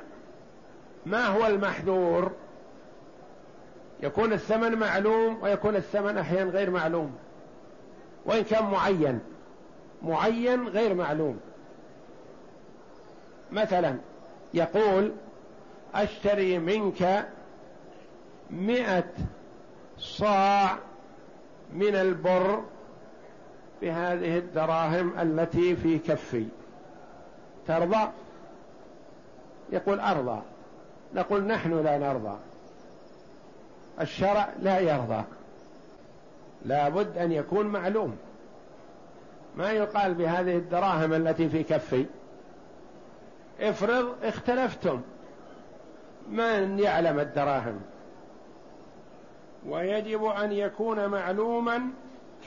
ما 1.06 1.26
هو 1.26 1.48
المحذور؟ 1.48 2.32
يكون 4.04 4.34
الثمن 4.34 4.76
معلوم 4.76 5.44
ويكون 5.44 5.76
الثمن 5.76 6.18
أحيانا 6.18 6.52
غير 6.52 6.70
معلوم. 6.70 7.16
وإن 8.26 8.44
كان 8.44 8.64
معين 8.64 9.20
معين 10.04 10.68
غير 10.68 10.94
معلوم. 10.94 11.40
مثلا 13.52 13.98
يقول 14.54 15.12
أشتري 15.96 16.60
منك 16.60 17.28
مئة 18.50 19.10
صاع 19.98 20.78
من 21.74 21.96
البر 21.96 22.64
بهذه 23.82 24.38
الدراهم 24.38 25.20
التي 25.20 25.76
في 25.76 25.98
كفي. 25.98 26.46
ترضى؟ 27.68 28.10
يقول 29.70 30.00
أرضى. 30.00 30.42
نقول 31.16 31.44
نحن 31.44 31.84
لا 31.84 31.98
نرضى. 31.98 32.38
الشرع 34.02 34.50
لا 34.62 34.80
يرضى. 34.80 35.24
لا 36.66 36.90
بد 36.90 37.18
أن 37.18 37.32
يكون 37.32 37.66
معلوم. 37.66 38.18
ما 39.58 39.72
يقال 39.72 40.14
بهذه 40.14 40.56
الدراهم 40.56 41.14
التي 41.14 41.50
في 41.50 41.64
كفي؟ 41.64 42.06
افرض 43.60 44.16
اختلفتم. 44.24 45.02
من 46.30 46.80
يعلم 46.80 47.20
الدراهم؟ 47.20 47.82
ويجب 49.68 50.26
أن 50.26 50.52
يكون 50.52 51.08
معلوما 51.08 51.82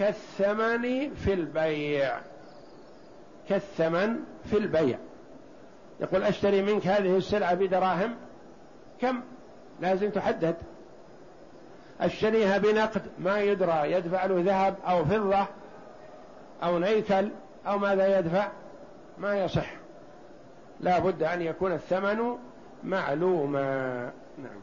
كالثمن 0.01 1.15
في 1.15 1.33
البيع. 1.33 2.19
كالثمن 3.49 4.17
في 4.51 4.57
البيع. 4.57 4.99
يقول 6.01 6.23
أشتري 6.23 6.63
منك 6.63 6.87
هذه 6.87 7.17
السلعة 7.17 7.55
بدراهم؟ 7.55 8.15
كم؟ 9.01 9.21
لازم 9.81 10.11
تحدد. 10.11 10.57
أشتريها 12.01 12.59
بنقد؟ 12.59 13.03
ما 13.19 13.41
يدرى. 13.41 13.93
يدفع 13.93 14.27
له 14.27 14.43
ذهب 14.43 14.75
أو 14.87 15.05
فضة 15.05 15.47
أو 16.63 16.79
نيكل 16.79 17.31
أو 17.67 17.79
ماذا 17.79 18.19
يدفع؟ 18.19 18.49
ما 19.19 19.45
يصح. 19.45 19.71
لا 20.81 20.99
بد 20.99 21.23
أن 21.23 21.43
يكون 21.43 21.73
الثمن 21.73 22.37
معلوما. 22.85 24.03
نعم. 24.39 24.61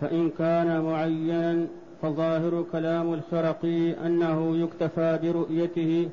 فإن 0.00 0.30
كان 0.30 0.80
معينا 0.80 1.66
فظاهر 2.02 2.64
كلام 2.72 3.14
الخرقي 3.14 4.06
أنه 4.06 4.56
يكتفى 4.56 5.18
برؤيته 5.22 6.08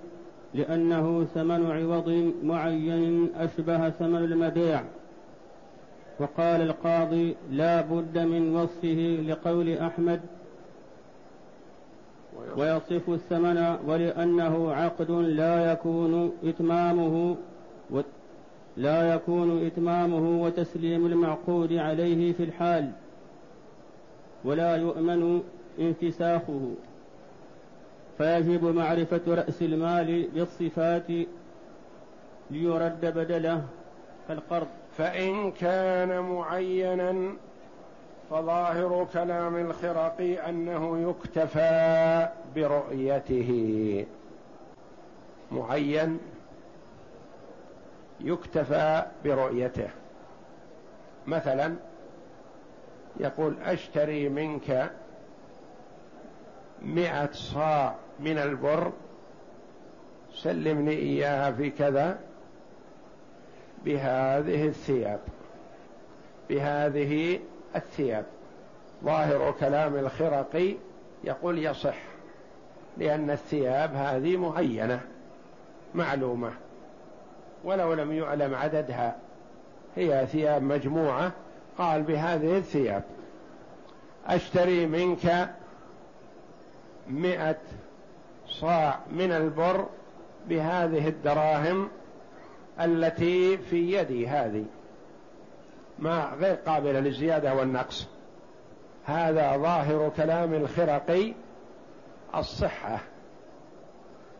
لأنه 0.53 1.25
ثمن 1.33 1.71
عوض 1.71 2.33
معين 2.43 3.29
أشبه 3.37 3.89
ثمن 3.89 4.23
المبيع 4.23 4.83
وقال 6.19 6.61
القاضي 6.61 7.35
لا 7.51 7.81
بد 7.81 8.17
من 8.17 8.55
وصفه 8.55 9.23
لقول 9.27 9.77
أحمد 9.77 10.21
ويصف 12.57 13.09
الثمن 13.09 13.77
ولأنه 13.87 14.73
عقد 14.73 15.11
لا 15.11 15.71
يكون 15.71 16.31
إتمامه 16.43 17.35
لا 18.77 19.13
يكون 19.13 19.65
إتمامه 19.65 20.43
وتسليم 20.43 21.05
المعقود 21.05 21.73
عليه 21.73 22.33
في 22.33 22.43
الحال 22.43 22.91
ولا 24.45 24.75
يؤمن 24.75 25.41
انفساخه 25.79 26.73
فيجب 28.17 28.65
معرفة 28.65 29.21
رأس 29.27 29.61
المال 29.61 30.27
بالصفات 30.33 31.07
ليرد 32.51 33.05
بدله 33.05 33.63
كالقرض. 34.27 34.67
فإن 34.97 35.51
كان 35.51 36.19
معينا 36.19 37.33
فظاهر 38.29 39.07
كلام 39.13 39.55
الخرقي 39.55 40.49
أنه 40.49 41.09
يكتفى 41.09 42.29
برؤيته. 42.55 44.05
معين 45.51 46.19
يكتفى 48.21 49.05
برؤيته. 49.25 49.89
مثلا 51.27 51.75
يقول 53.19 53.55
أشتري 53.63 54.29
منك 54.29 54.91
مئة 56.81 57.31
صاع 57.31 57.95
من 58.19 58.37
البر. 58.37 58.91
سلمني 60.33 60.91
إياها 60.91 61.51
في 61.51 61.69
كذا. 61.69 62.19
بهذه 63.85 64.67
الثياب. 64.67 65.19
بهذه 66.49 67.39
الثياب. 67.75 68.25
ظاهر 69.03 69.51
كلام 69.59 69.95
الخرقي 69.95 70.75
يقول 71.23 71.65
يصح 71.65 71.97
لأن 72.97 73.29
الثياب 73.29 73.95
هذه 73.95 74.37
معينة 74.37 75.01
معلومة 75.95 76.51
ولو 77.63 77.93
لم 77.93 78.11
يعلم 78.11 78.55
عددها. 78.55 79.15
هي 79.95 80.27
ثياب 80.31 80.63
مجموعة 80.63 81.31
قال 81.77 82.03
بهذه 82.03 82.57
الثياب 82.57 83.03
أشتري 84.27 84.85
منك 84.85 85.49
مئة 87.07 87.57
صاع 88.47 88.99
من 89.11 89.31
البر 89.31 89.85
بهذه 90.49 91.07
الدراهم 91.07 91.89
التي 92.81 93.57
في 93.57 93.93
يدي 93.93 94.27
هذه. 94.27 94.65
ما 95.99 96.33
غير 96.39 96.55
قابلة 96.55 96.99
للزيادة 96.99 97.55
والنقص. 97.55 98.07
هذا 99.05 99.57
ظاهر 99.57 100.11
كلام 100.17 100.53
الخرقي 100.53 101.33
الصحة 102.35 102.99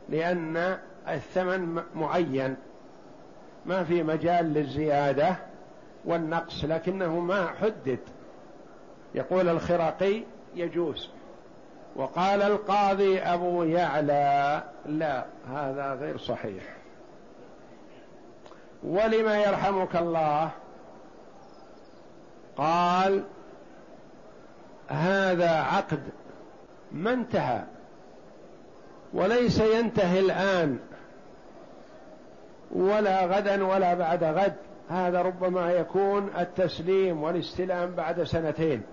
لأن 0.09 0.77
الثمن 1.07 1.83
معين. 1.95 2.55
ما 3.65 3.83
في 3.83 4.03
مجال 4.03 4.53
للزيادة 4.53 5.35
والنقص 6.05 6.65
لكنه 6.65 7.19
ما 7.19 7.47
حدد. 7.47 7.99
يقول 9.15 9.49
الخرقي 9.49 10.23
يجوز. 10.55 11.09
وقال 11.95 12.41
القاضي 12.41 13.19
أبو 13.19 13.63
يعلى 13.63 14.63
لا 14.85 15.25
هذا 15.49 15.93
غير 15.93 16.17
صحيح. 16.17 16.63
ولما 18.83 19.37
يرحمك 19.37 19.95
الله؟ 19.95 20.49
قال 22.57 23.23
هذا 24.87 25.49
عقد 25.49 25.99
ما 26.91 27.13
انتهى 27.13 27.63
وليس 29.13 29.59
ينتهي 29.59 30.19
الآن 30.19 30.79
ولا 32.71 33.25
غدا 33.25 33.65
ولا 33.65 33.93
بعد 33.93 34.23
غد 34.23 34.55
هذا 34.89 35.21
ربما 35.21 35.71
يكون 35.71 36.29
التسليم 36.39 37.23
والاستلام 37.23 37.91
بعد 37.91 38.23
سنتين. 38.23 38.83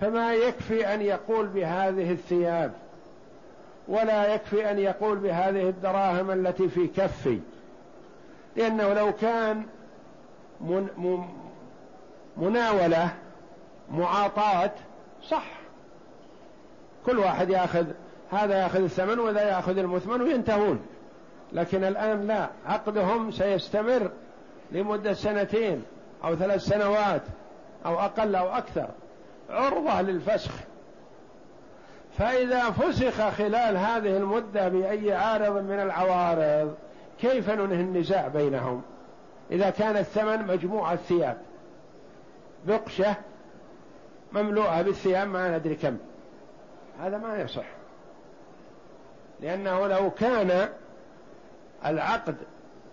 فما 0.00 0.34
يكفي 0.34 0.94
أن 0.94 1.02
يقول 1.02 1.46
بهذه 1.46 2.12
الثياب 2.12 2.72
ولا 3.88 4.34
يكفي 4.34 4.70
أن 4.70 4.78
يقول 4.78 5.18
بهذه 5.18 5.68
الدراهم 5.68 6.30
التي 6.30 6.68
في 6.68 6.86
كفي 6.86 7.40
لأنه 8.56 8.94
لو 8.94 9.12
كان 9.12 9.66
من 10.60 10.88
مناولة 12.36 13.10
معاطاة 13.90 14.70
صح. 15.28 15.44
كل 17.06 17.18
واحد 17.18 17.50
يأخذ 17.50 17.86
هذا 18.30 18.62
يأخذ 18.62 18.82
الثمن 18.82 19.18
وذا 19.18 19.48
يأخذ 19.48 19.78
المثمن 19.78 20.22
وينتهون. 20.22 20.86
لكن 21.52 21.84
الآن 21.84 22.26
لا 22.26 22.48
عقدهم 22.66 23.30
سيستمر 23.30 24.10
لمدة 24.72 25.12
سنتين 25.12 25.82
أو 26.24 26.36
ثلاث 26.36 26.64
سنوات 26.64 27.22
أو 27.86 28.00
أقل 28.00 28.34
أو 28.34 28.48
أكثر. 28.48 28.88
عرضة 29.50 30.00
للفسخ. 30.00 30.52
فإذا 32.18 32.70
فسخ 32.70 33.28
خلال 33.28 33.76
هذه 33.76 34.16
المدة 34.16 34.68
بأي 34.68 35.12
عارض 35.12 35.56
من 35.56 35.80
العوارض 35.80 36.74
كيف 37.20 37.50
ننهي 37.50 37.80
النزاع 37.80 38.28
بينهم؟ 38.28 38.82
إذا 39.50 39.70
كان 39.70 39.96
الثمن 39.96 40.46
مجموعة 40.46 40.96
ثياب 40.96 41.38
بقشة 42.66 43.14
مملوءة 44.32 44.82
بالثياب 44.82 45.28
ما 45.28 45.58
ندري 45.58 45.74
كم. 45.74 45.96
هذا 47.00 47.18
ما 47.18 47.40
يصح. 47.40 47.66
لأنه 49.40 49.86
لو 49.86 50.10
كان 50.10 50.68
العقد 51.86 52.36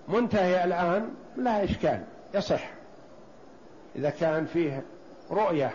منتهي 0.07 0.63
الآن 0.63 1.13
لا 1.37 1.63
إشكال. 1.63 2.03
يصح. 2.33 2.69
إذا 3.95 4.09
كان 4.09 4.45
فيه 4.45 4.83
رؤية 5.31 5.71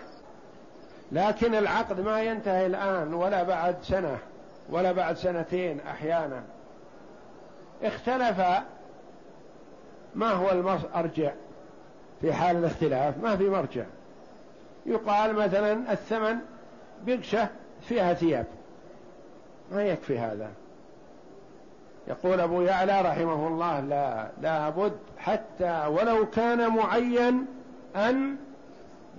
لكن 1.12 1.54
العقد 1.54 2.00
ما 2.00 2.22
ينتهي 2.22 2.66
الآن 2.66 3.14
ولا 3.14 3.42
بعد 3.42 3.76
سنة 3.82 4.18
ولا 4.70 4.92
بعد 4.92 5.16
سنتين 5.16 5.80
أحيانا. 5.80 6.42
اختلف 7.82 8.40
ما 10.14 10.30
هو 10.30 10.50
المرجع 10.50 11.32
في 12.20 12.32
حال 12.32 12.56
الاختلاف؟ 12.56 13.18
ما 13.22 13.36
في 13.36 13.48
مرجع. 13.48 13.84
يقال 14.86 15.34
مثلا 15.34 15.92
الثمن 15.92 16.36
بقشة 17.06 17.48
فيها 17.82 18.14
ثياب. 18.14 18.46
ما 19.72 19.82
يكفي 19.82 20.18
هذا. 20.18 20.50
يقول 22.08 22.40
أبو 22.40 22.62
يعلى 22.62 23.00
رحمه 23.00 23.48
الله 23.48 23.80
لا 23.80 24.28
لا 24.42 24.68
بد 24.68 24.98
حتى 25.18 25.86
ولو 25.86 26.30
كان 26.30 26.68
معين 26.68 27.46
أن 27.96 28.36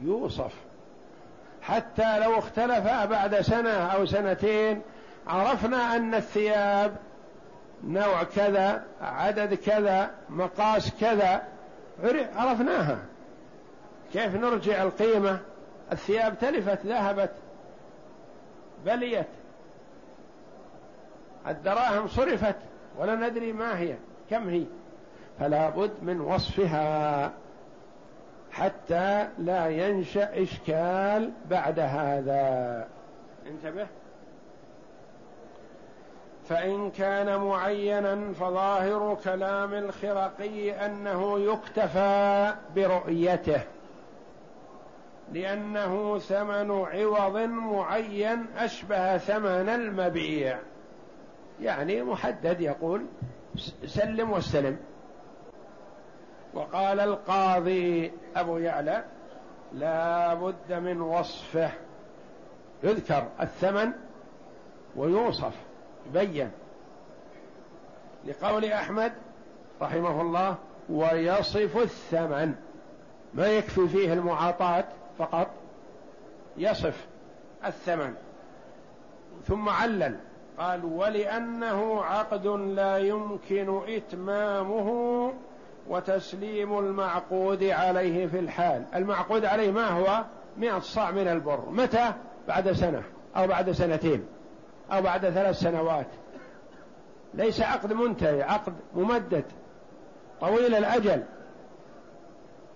يوصف. 0.01 0.68
حتى 1.61 2.19
لو 2.19 2.39
اختلفا 2.39 3.05
بعد 3.05 3.41
سنة 3.41 3.69
أو 3.69 4.05
سنتين 4.05 4.81
عرفنا 5.27 5.95
أن 5.95 6.15
الثياب 6.15 6.95
نوع 7.83 8.23
كذا 8.23 8.83
عدد 9.01 9.53
كذا 9.53 10.11
مقاس 10.29 10.91
كذا 11.01 11.43
عرفناها. 12.35 12.99
كيف 14.13 14.35
نرجع 14.35 14.83
القيمة؟ 14.83 15.39
الثياب 15.91 16.39
تلفت 16.39 16.85
ذهبت 16.85 17.31
بليت. 18.85 19.27
الدراهم 21.47 22.07
صرفت 22.07 22.55
ولا 22.97 23.15
ندري 23.15 23.53
ما 23.53 23.79
هي 23.79 23.95
كم 24.29 24.49
هي. 24.49 24.63
فلا 25.39 25.69
بد 25.69 25.91
من 26.01 26.21
وصفها. 26.21 27.31
حتى 28.59 29.27
لا 29.39 29.67
ينشأ 29.67 30.43
إشكال 30.43 31.31
بعد 31.49 31.79
هذا. 31.79 32.87
انتبه. 33.47 33.87
فإن 36.49 36.91
كان 36.91 37.37
معينا 37.37 38.33
فظاهر 38.33 39.17
كلام 39.23 39.73
الخرقي 39.73 40.85
أنه 40.85 41.39
يكتفى 41.39 42.53
برؤيته 42.75 43.61
لأنه 45.33 46.19
ثمن 46.19 46.71
عوض 46.71 47.37
معين 47.37 48.45
أشبه 48.57 49.17
ثمن 49.17 49.69
المبيع. 49.69 50.57
يعني 51.61 52.03
محدد 52.03 52.61
يقول 52.61 53.05
سلم 53.85 54.31
واستلم. 54.31 54.77
وقال 56.53 56.99
القاضي 56.99 58.11
أبو 58.35 58.57
يعلى 58.57 59.03
لا 59.73 60.33
بد 60.33 60.73
من 60.73 61.01
وصفه. 61.01 61.71
يذكر 62.83 63.27
الثمن 63.41 63.91
ويوصف 64.95 65.53
يبين. 66.07 66.51
لقول 68.25 68.65
أحمد 68.65 69.13
رحمه 69.81 70.21
الله 70.21 70.55
ويصف 70.89 71.77
الثمن. 71.77 72.55
ما 73.33 73.47
يكفي 73.47 73.87
فيه 73.87 74.13
المعاطاة 74.13 74.85
فقط 75.17 75.47
يصف 76.57 77.07
الثمن. 77.65 78.13
ثم 79.47 79.69
علل 79.69 80.15
قال 80.57 80.85
ولأنه 80.85 82.03
عقد 82.03 82.47
لا 82.47 82.97
يمكن 82.97 83.81
إتمامه 83.87 85.33
وتسليم 85.89 86.79
المعقود 86.79 87.63
عليه 87.63 88.27
في 88.27 88.39
الحال. 88.39 88.85
المعقود 88.95 89.45
عليه 89.45 89.71
ما 89.71 89.87
هو؟ 89.87 90.23
مئة 90.57 90.79
صاع 90.79 91.11
من 91.11 91.27
البر. 91.27 91.69
متى؟ 91.69 92.13
بعد 92.47 92.71
سنة 92.71 93.03
أو 93.37 93.47
بعد 93.47 93.71
سنتين 93.71 94.25
أو 94.91 95.01
بعد 95.01 95.29
ثلاث 95.29 95.59
سنوات. 95.59 96.07
ليس 97.33 97.61
عقد 97.61 97.93
منتهي 97.93 98.43
عقد 98.43 98.73
ممدد 98.95 99.43
طويل 100.41 100.75
الأجل. 100.75 101.23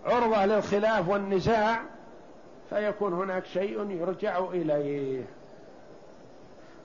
عرضة 0.05 0.45
للخلاف 0.45 1.09
والنزاع 1.09 1.79
فيكون 2.69 3.13
هناك 3.13 3.45
شيء 3.45 3.91
يرجع 3.91 4.39
إليه. 4.39 5.23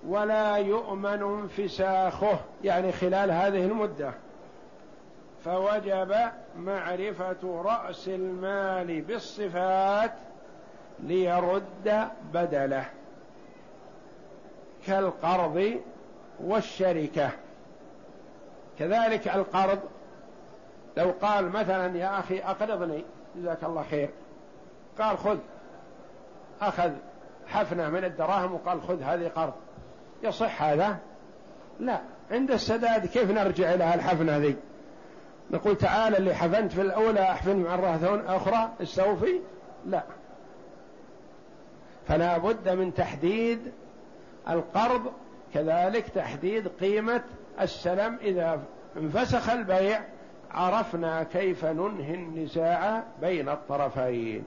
ولا 0.07 0.57
يؤمن 0.57 1.23
انفساخه 1.23 2.38
يعني 2.64 2.93
خلال 2.93 3.31
هذه 3.31 3.64
المدة. 3.64 4.12
فوجب 5.49 6.15
معرفة 6.57 7.63
رأس 7.65 8.09
المال 8.09 9.01
بالصفات 9.01 10.13
ليرد 11.01 12.09
بدله 12.35 12.85
كالقرض 14.87 15.81
والشركة. 16.41 17.31
كذلك 18.79 19.29
القرض 19.29 19.79
لو 20.97 21.15
قال 21.23 21.49
مثلا 21.49 21.99
يا 21.99 22.19
أخي 22.19 22.39
أقرضني 22.39 23.05
جزاك 23.37 23.65
الله 23.65 23.83
خير 23.91 24.11
قال 24.99 25.19
خذ 25.19 25.39
أخذ 26.61 26.91
حفنة 27.47 27.89
من 27.89 28.05
الدراهم 28.05 28.55
وقال 28.55 28.83
خذ 28.83 29.03
هذه 29.03 29.29
قرض. 29.29 29.55
يصح 30.23 30.63
هذا؟ 30.63 30.99
لا. 31.81 32.01
عند 32.31 32.51
السداد 32.51 33.07
كيف 33.07 33.31
نرجع 33.31 33.75
إلى 33.75 33.95
الحفنة 33.95 34.37
ذي؟ 34.37 34.57
نقول 35.51 35.77
تعال 35.79 36.17
اللي 36.17 36.35
حفنت 36.35 36.73
في 36.73 36.83
الأولى 36.83 37.23
أحفن 37.23 37.57
مرة 37.63 38.23
أخرى 38.27 38.73
استوفي 38.83 39.41
لا. 39.87 40.03
فلا 42.09 42.39
بد 42.39 42.69
من 42.69 42.95
تحديد 42.95 43.73
القرض 44.49 45.13
كذلك 45.55 46.09
تحديد 46.09 46.69
قيمة 46.69 47.23
السلم. 47.61 48.19
إذا 48.23 48.61
انفسخ 48.97 49.51
البيع 49.51 50.01
عرفنا 50.51 51.23
كيف 51.23 51.65
ننهي 51.65 52.15
النزاع 52.15 53.05
بين 53.21 53.49
الطرفين. 53.49 54.45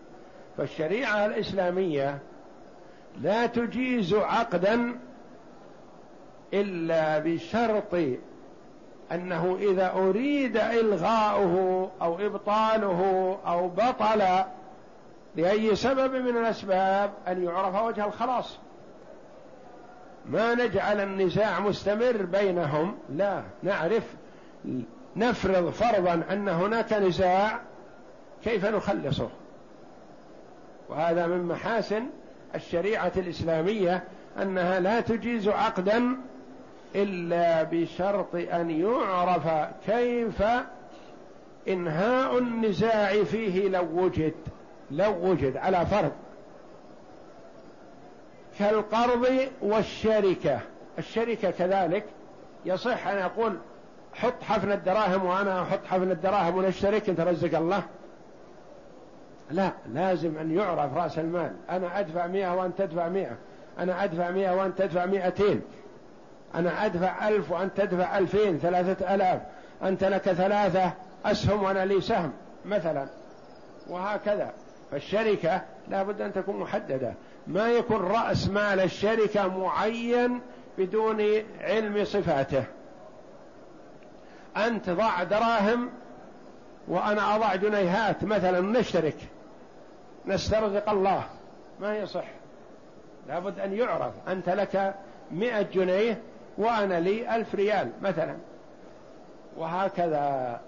فالشريعة 0.58 1.26
الإسلامية 1.26 2.20
لا 3.22 3.46
تجيز 3.46 4.14
عقدا 4.14 5.00
إلا 6.54 7.20
بشرط 7.20 7.96
أنه 9.12 9.58
إذا 9.62 9.92
أريد 9.92 10.58
إلغاؤه 10.58 11.90
أو 12.02 12.20
إبطاله 12.20 13.38
أو 13.48 13.68
بطل 13.68 14.24
لأي 15.36 15.76
سبب 15.76 16.16
من 16.16 16.38
الأسباب 16.38 17.12
أن 17.28 17.44
يعرف 17.44 17.84
وجه 17.84 18.06
الخلاص. 18.06 18.58
ما 20.26 20.56
نجعل 20.56 21.02
النزاع 21.02 21.60
مستمر 21.60 22.26
بينهم. 22.26 22.98
لا 23.10 23.44
نعرف 23.64 24.04
نفرض 25.16 25.70
فرضا 25.70 26.24
أن 26.32 26.50
هناك 26.50 26.94
نزاع 26.94 27.60
كيف 28.44 28.66
نخلصه. 28.66 29.30
وهذا 30.90 31.28
من 31.28 31.44
محاسن 31.44 32.04
الشريعة 32.56 33.12
الإسلامية 33.18 34.04
أنها 34.42 34.80
لا 34.80 35.02
تجيز 35.02 35.48
عقدا 35.48 36.18
إلا 36.96 37.64
بشرط 37.64 38.36
أن 38.36 38.70
يعرف 38.70 39.48
كيف 39.86 40.44
إنهاء 41.68 42.38
النزاع 42.38 43.24
فيه 43.24 43.70
لو 43.70 43.88
وجد 43.94 44.34
لو 44.92 45.30
وجد 45.30 45.58
على 45.58 45.86
فرض. 45.86 46.12
كالقرض 48.60 49.28
والشركة. 49.62 50.60
الشركة 51.00 51.52
كذلك. 51.52 52.06
يصح 52.66 53.08
أن 53.08 53.18
أقول 53.18 53.58
حط 54.14 54.44
حفن 54.44 54.72
الدراهم 54.72 55.26
وأنا 55.26 55.62
أحط 55.62 55.86
حفن 55.86 56.12
الدراهم 56.12 56.58
ونشترك 56.58 57.10
أنت 57.10 57.20
رزق 57.20 57.58
الله. 57.58 57.84
لا 59.52 59.72
لازم 59.94 60.38
أن 60.38 60.58
يعرف 60.58 60.94
رأس 60.98 61.20
المال. 61.20 61.54
أنا 61.70 62.00
أدفع 62.00 62.28
مئة 62.28 62.56
وأنت 62.56 62.78
تدفع 62.78 63.08
مئة. 63.08 63.38
أنا 63.80 64.04
أدفع 64.04 64.32
مئة 64.32 64.56
وأنت 64.56 64.78
تدفع 64.78 65.06
مئتين. 65.06 65.62
أنا 66.56 66.86
أدفع 66.86 67.28
ألف 67.28 67.52
وأنت 67.52 67.78
تدفع 67.78 68.18
ألفين 68.18 68.60
ثلاثة 68.60 69.16
ألاف. 69.16 69.42
أنت 69.84 70.04
لك 70.04 70.22
ثلاثة 70.22 70.94
أسهم 71.26 71.64
وأنا 71.64 71.86
لي 71.86 72.02
سهم 72.02 72.32
مثلا. 72.66 73.08
وهكذا. 73.90 74.54
فالشركة 74.92 75.62
لا 75.88 76.04
بد 76.04 76.22
أن 76.22 76.34
تكون 76.34 76.60
محددة. 76.60 77.14
ما 77.48 77.70
يكون 77.70 78.02
رأس 78.02 78.48
مال 78.48 78.80
الشركة 78.80 79.48
معين 79.58 80.42
بدون 80.78 81.22
علم 81.62 82.06
صفاته. 82.06 82.64
أنت 84.58 84.90
ضع 84.90 85.24
دراهم 85.24 85.90
وأنا 86.88 87.36
أضع 87.36 87.56
جنيهات 87.56 88.24
مثلا 88.24 88.80
نشترك. 88.80 89.18
نسترزق 90.26 90.90
الله. 90.90 91.24
ما 91.80 91.98
يصح. 91.98 92.26
لابد 93.28 93.60
أن 93.60 93.74
يعرف. 93.74 94.14
أنت 94.28 94.50
لك 94.50 94.96
مئة 95.32 95.62
جنيه 95.62 96.22
وأنا 96.58 97.00
لي 97.00 97.36
ألف 97.36 97.56
ريال 97.56 97.92
مثلا. 98.02 98.36
وهكذا. 99.58 100.62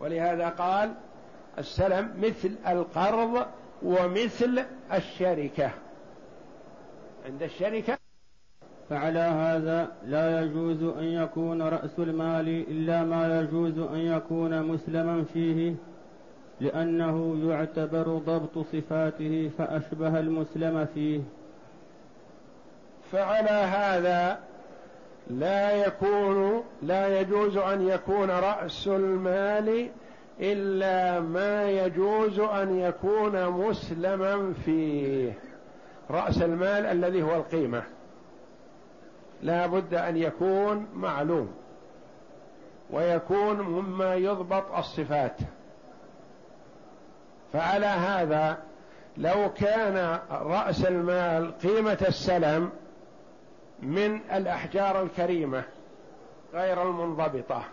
ولهذا 0.00 0.48
قال 0.48 0.94
السلم 1.58 2.10
مثل 2.18 2.54
القرض 2.68 3.46
ومثل 3.82 4.64
الشركة. 4.92 5.70
عند 7.26 7.42
الشركة. 7.42 7.98
فعلى 8.90 9.18
هذا 9.18 9.88
لا 10.06 10.40
يجوز 10.40 10.82
أن 10.82 11.04
يكون 11.04 11.62
رأس 11.62 11.98
المال 11.98 12.48
إلا 12.48 13.04
ما 13.04 13.40
يجوز 13.40 13.78
أن 13.78 13.98
يكون 13.98 14.62
مسلما 14.62 15.24
فيه 15.34 15.74
لأنه 16.60 17.48
يعتبر 17.50 18.02
ضبط 18.02 18.66
صفاته 18.72 19.50
فأشبه 19.58 20.20
المسلم 20.20 20.86
فيه. 20.94 21.20
فعلى 23.12 23.50
هذا 23.50 24.38
لا 25.30 25.86
يكون 25.86 26.64
لا 26.82 27.20
يجوز 27.20 27.56
أن 27.56 27.88
يكون 27.88 28.30
رأس 28.30 28.88
المال 28.88 29.90
إلا 30.40 31.20
ما 31.20 31.70
يجوز 31.70 32.38
أن 32.38 32.78
يكون 32.78 33.46
مسلما 33.48 34.54
فيه. 34.64 35.32
رأس 36.10 36.42
المال 36.42 36.86
الذي 36.86 37.22
هو 37.22 37.36
القيمة. 37.36 37.82
لا 39.42 39.66
بد 39.66 39.94
أن 39.94 40.16
يكون 40.16 40.86
معلوم. 40.94 41.54
ويكون 42.90 43.60
مما 43.60 44.14
يضبط 44.14 44.76
الصفات. 44.76 45.36
فعلى 47.52 47.86
هذا 47.86 48.58
لو 49.16 49.52
كان 49.52 50.18
رأس 50.30 50.84
المال 50.84 51.58
قيمة 51.58 51.98
السلم 52.08 52.70
من 53.82 54.20
الأحجار 54.32 55.02
الكريمة 55.02 55.64
غير 56.54 56.82
المنضبطة. 56.82 57.64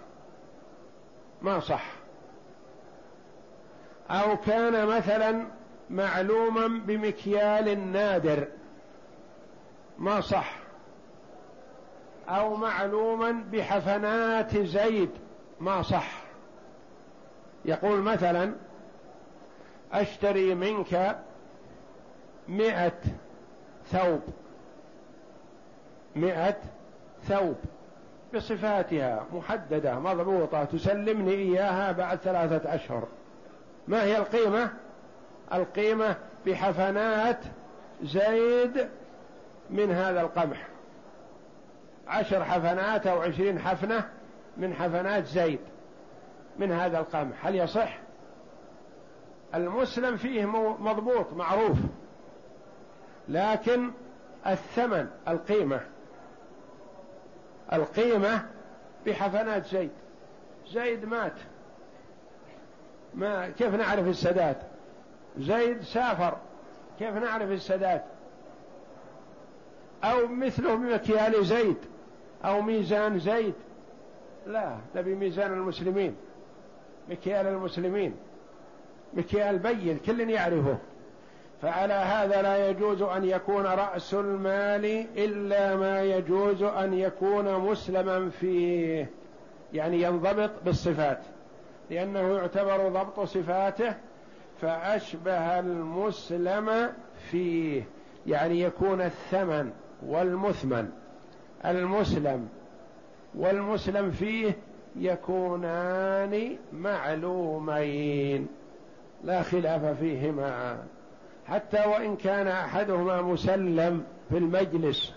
ما 1.42 1.60
صح. 1.60 1.86
أو 4.10 4.38
كان 4.38 4.88
مثلا 4.88 5.48
معلوما 5.90 6.68
بمكيال 6.68 7.92
نادر. 7.92 8.48
ما 9.98 10.22
صح. 10.22 10.56
أو 12.30 12.56
معلوما 12.56 13.32
بحفنات 13.52 14.58
زيد 14.58 15.12
ما 15.60 15.82
صح. 15.82 16.24
يقول 17.66 18.00
مثلا 18.02 18.56
أشتري 19.94 20.56
منك 20.56 21.20
مئة 22.48 23.02
ثوب. 23.92 24.22
مئة 26.16 26.56
ثوب 27.24 27.56
بصفاتها 28.36 29.26
محددة 29.34 30.00
مضبوطة 30.00 30.64
تسلمني 30.64 31.32
إياها 31.32 31.92
بعد 31.92 32.18
ثلاثة 32.18 32.76
أشهر. 32.76 33.08
ما 33.88 34.04
هي 34.04 34.18
القيمة؟ 34.18 34.70
القيمة 35.54 36.16
بحفنات 36.46 37.40
زيد 38.04 38.88
من 39.70 39.92
هذا 39.92 40.22
القمح. 40.22 40.68
عشر 42.08 42.44
حفنات 42.44 43.08
أو 43.08 43.22
عشرين 43.22 43.60
حفنة 43.60 44.10
من 44.58 44.74
حفنات 44.74 45.26
زيد 45.26 45.60
من 46.60 46.72
هذا 46.72 47.00
القمح. 47.00 47.46
هل 47.46 47.56
يصح؟ 47.56 47.98
المسلم 49.56 50.18
فيه 50.18 50.46
مضبوط 50.80 51.34
معروف. 51.34 51.78
لكن 53.30 53.92
الثمن 54.48 55.08
القيمة. 55.28 55.82
القيمة 57.74 58.46
بحفنات 59.06 59.66
زيد. 59.66 59.92
زيد 60.68 61.06
مات. 61.06 61.34
ما 63.14 63.50
كيف 63.50 63.76
نعرف 63.76 64.08
السداد؟ 64.08 64.58
زيد 65.38 65.82
سافر. 65.82 66.38
كيف 67.00 67.16
نعرف 67.16 67.52
السداد؟ 67.52 68.02
أو 70.04 70.28
مثله 70.28 70.76
بمكيال 70.76 71.46
زيد 71.46 71.78
أو 72.46 72.62
ميزان 72.62 73.20
زيد. 73.20 73.54
لا 74.48 74.78
نبي 74.96 75.16
ميزان 75.16 75.54
المسلمين 75.54 76.16
مكيال 77.10 77.48
المسلمين 77.48 78.16
مكيال 79.14 79.60
بين 79.60 80.00
كل 80.06 80.30
يعرفه. 80.30 80.78
فعلى 81.62 81.94
هذا 81.94 82.42
لا 82.42 82.70
يجوز 82.70 83.02
أن 83.02 83.26
يكون 83.26 83.66
رأس 83.66 84.14
المال 84.14 84.86
إلا 85.18 85.76
ما 85.76 86.02
يجوز 86.04 86.64
أن 86.64 86.94
يكون 86.94 87.60
مسلما 87.60 88.30
فيه 88.30 89.10
يعني 89.74 90.02
ينضبط 90.02 90.52
بالصفات. 90.66 91.20
لأنه 91.90 92.38
يعتبر 92.38 92.90
ضبط 92.90 93.20
صفاته 93.20 93.94
فأشبه 94.62 95.60
المسلم 95.60 96.90
فيه 97.32 97.84
يعني 98.28 98.62
يكون 98.62 99.02
الثمن 99.02 99.72
والمثمن. 100.06 100.90
المسلم 101.66 102.50
والمسلم 103.36 104.12
فيه 104.12 104.58
يكونان 104.96 106.58
معلومين 106.74 108.48
لا 109.24 109.42
خلاف 109.42 110.00
فيهما. 110.00 110.84
حتى 111.46 111.78
وإن 111.78 112.16
كان 112.16 112.48
أحدهما 112.48 113.22
مسلم 113.22 114.04
في 114.30 114.38
المجلس 114.38 115.14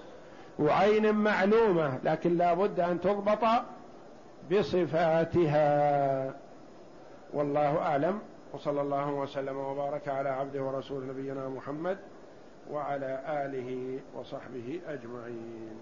وعين 0.59 1.15
معلومة 1.15 1.99
لكن 2.05 2.37
لا 2.37 2.55
بد 2.55 2.81
أن 2.81 3.01
تضبط 3.01 3.45
بصفاتها. 4.53 6.35
والله 7.33 7.79
أعلم. 7.79 8.19
وصلى 8.53 8.81
الله 8.81 9.11
وسلم 9.11 9.57
وبارك 9.57 10.09
على 10.09 10.29
عبده 10.29 10.63
ورسول 10.63 11.07
نبينا 11.07 11.49
محمد 11.49 11.99
وعلى 12.71 13.21
آله 13.29 14.01
وصحبه 14.15 14.81
أجمعين. 14.87 15.81